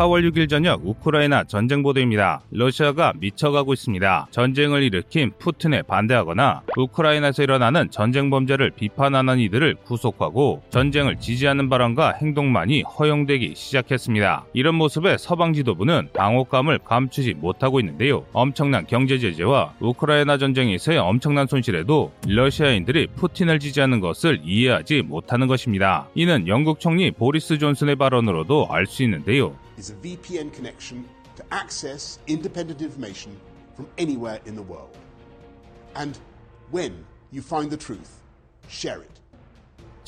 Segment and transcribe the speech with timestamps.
[0.00, 2.40] 4월 6일 저녁 우크라이나 전쟁 보도입니다.
[2.50, 4.28] 러시아가 미쳐가고 있습니다.
[4.30, 12.82] 전쟁을 일으킨 푸틴에 반대하거나 우크라이나에서 일어나는 전쟁 범죄를 비판하는 이들을 구속하고 전쟁을 지지하는 발언과 행동만이
[12.82, 14.46] 허용되기 시작했습니다.
[14.54, 18.24] 이런 모습에 서방 지도부는 당혹감을 감추지 못하고 있는데요.
[18.32, 26.08] 엄청난 경제 제재와 우크라이나 전쟁에서의 엄청난 손실에도 러시아인들이 푸틴을 지지하는 것을 이해하지 못하는 것입니다.
[26.14, 29.54] 이는 영국 총리 보리스 존슨의 발언으로도 알 수 있는데요.
[29.90, 33.38] A VPN connection to access independent information
[33.74, 34.96] from anywhere in the world.
[35.94, 36.18] And
[36.70, 38.20] when you find the truth,
[38.68, 39.20] share it.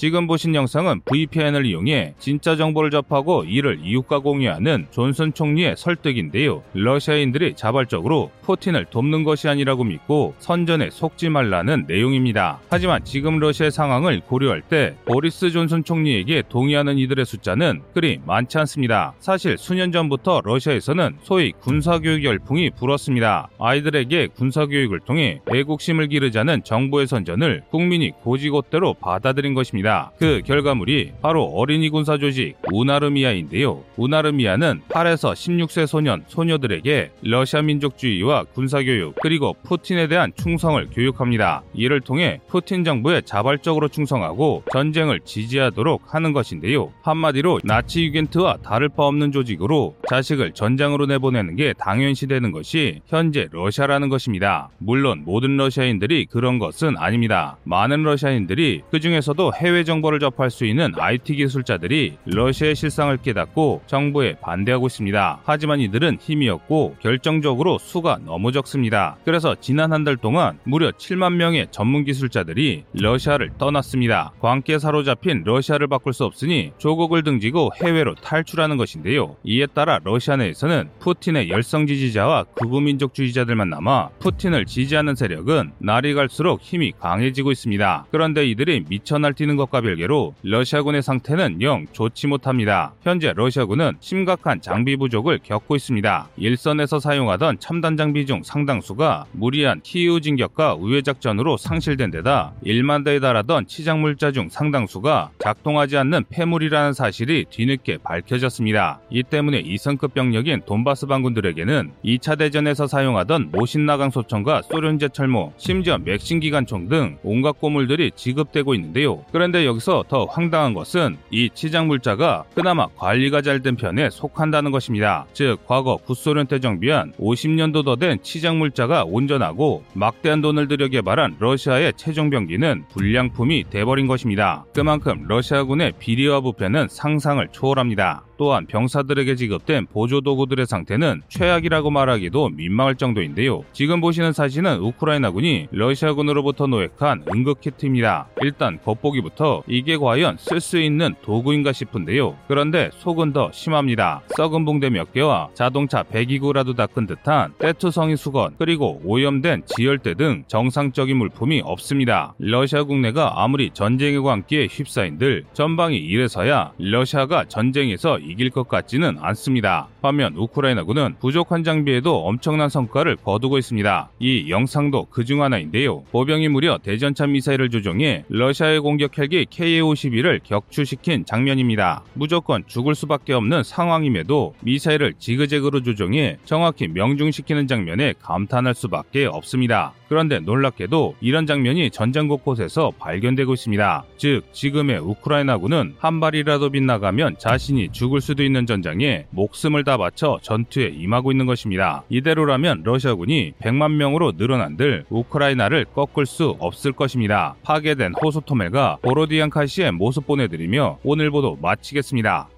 [0.02, 6.64] 지금 보신 영상은 VPN을 이용해 진짜 정보를 접하고 이를 이웃과 공유하는 존슨 총리의 설득인데요.
[6.74, 12.58] 러시아인들이 자발적으로 푸틴을 돕는 것이 아니라고 믿고 선전에 속지 말라는 내용입니다.
[12.68, 19.14] 하지만 지금 러시아의 상황을 고려할 때 보리스 존슨 총리에게 동의하는 이들의 숫자는 그리 많지 않습니다.
[19.20, 23.50] 사실 수년 전부터 러시아에서는 소위 군사교육 열풍이 불었습니다.
[23.60, 29.91] 아이들에게 군사교육을 통해 애국심을 기르자는 정부의 선전을 국민이 고지곳대로 받아들인 것입니다.
[30.18, 33.82] 그 결과물이 바로 어린이 군사 조직 우나르미아인데요.
[33.96, 41.62] 우나르미아는 8에서 16세 소년, 소녀들에게 러시아 민족주의와 군사교육 그리고 푸틴에 대한 충성을 교육합니다.
[41.74, 46.92] 이를 통해 푸틴 정부에 자발적으로 충성하고 전쟁을 지지하도록 하는 것인데요.
[47.02, 53.48] 한마디로 나치 유겐트와 다를 바 없는 조직으로 자식을 전장으로 내보내는 게 당연시 되는 것이 현재
[53.50, 54.68] 러시아라는 것입니다.
[54.78, 57.56] 물론 모든 러시아인들이 그런 것은 아닙니다.
[57.64, 64.34] 많은 러시아인들이 그 중에서도 해외 정보를 접할 수 있는 IT 기술자들이 러시아의 실상을 깨닫고 정부에
[64.42, 65.40] 반대하고 있습니다.
[65.44, 69.16] 하지만 이들은 힘이 없고 결정적으로 수가 너무 적습니다.
[69.24, 74.32] 그래서 지난 한 달 동안 무려 7만 명의 전문 기술자들이 러시아를 떠났습니다.
[74.40, 79.36] 광기에 사로잡힌 러시아를 바꿀 수 없으니 조국을 등지고 해외로 탈출하는 것인데요.
[79.44, 86.60] 이에 따라 러시아 내에서는 푸틴의 열성 지지자와 극우 민족주의자들만 남아 푸틴을 지지하는 세력은 날이 갈수록
[86.60, 88.06] 힘이 강해지고 있습니다.
[88.10, 92.94] 그런데 이들이 미쳐 날뛰는 것과 별개로 러시아군의 상태는 영 좋지 못합니다.
[93.02, 96.28] 현재 러시아군은 심각한 장비 부족을 겪고 있습니다.
[96.36, 103.20] 일선에서 사용하던 첨단 장비 중 상당수가 무리한 키이우 진격과 우회 작전으로 상실된 데다 1만 대에
[103.20, 109.00] 달하던 치장 물자 중 상당수가 작동하지 않는 폐물이라는 사실이 뒤늦게 밝혀졌습니다.
[109.10, 116.40] 이 때문에 이성급 병력인 돈바스 반군들에게는 2차 대전에서 사용하던 모신나강 소총과 소련제 철모, 심지어 맥신
[116.40, 119.24] 기관총 등 온갖 고물들이 지급되고 있는데요.
[119.32, 125.26] 그런데 여기서 더 황당한 것은 이 치장 물자가 그나마 관리가 잘 된 편에 속한다는 것입니다.
[125.32, 131.36] 즉 과거 구소련 때 정비한 50년도 더 된 치장 물자가 온전하고 막대한 돈을 들여 개발한
[131.38, 134.64] 러시아의 최종 병기는 불량품이 돼버린 것입니다.
[134.74, 138.24] 그만큼 러시아군의 비리와 부패는 상상을 초월합니다.
[138.42, 143.62] 또한 병사들에게 지급된 보조 도구들의 상태는 최악이라고 말하기도 민망할 정도인데요.
[143.72, 148.26] 지금 보시는 사진은 우크라이나군이 러시아군으로부터 노획한 응급 키트입니다.
[148.40, 152.36] 일단 겉보기부터 이게 과연 쓸 수 있는 도구인가 싶은데요.
[152.48, 154.22] 그런데 속은 더 심합니다.
[154.36, 161.16] 썩은 붕대 몇 개와 자동차 배기구라도 닦은 듯한 때투성이 수건 그리고 오염된 지열대 등 정상적인
[161.16, 162.34] 물품이 없습니다.
[162.40, 169.88] 러시아 국내가 아무리 전쟁의 광기에 휩싸인들 전방이 이래서야 러시아가 전쟁에서 이길 것 같지는 않습니다.
[170.02, 174.10] 반면 우크라이나군은 부족한 장비에도 엄청난 성과를 거두고 있습니다.
[174.18, 176.02] 이 영상도 그중 하나인데요.
[176.10, 182.02] 보병이 무려 대전차 미사일을 조종해 러시아의 공격 헬기 KA-51을 격추시킨 장면입니다.
[182.14, 189.94] 무조건 죽을 수밖에 없는 상황임에도 미사일을 지그재그로 조종해 정확히 명중시키는 장면에 감탄할 수밖에 없습니다.
[190.08, 194.04] 그런데 놀랍게도 이런 장면이 전장 곳곳에서 발견되고 있습니다.
[194.18, 200.88] 즉 지금의 우크라이나군은 한 발이라도 빗나가면 자신이 죽을 수도 있는 전장에 목숨을 다 바쳐 전투에
[200.88, 202.02] 임하고 있는 것입니다.
[202.08, 207.54] 이대로라면 러시아군이 100만 명으로 늘어난들 우크라이나를 꺾을 수 없을 것입니다.
[207.62, 212.48] 파괴된 호수토멜과 보로디안카 시의 모습 보내드리며 오늘 보도 마치겠습니다.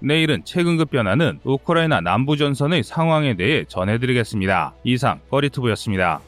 [0.00, 4.74] 내일은 최근급 변화는 우크라이나 남부 전선의 상황에 대해 전해드리겠습니다.
[4.84, 6.20] 이상 꺼리투브였습니다.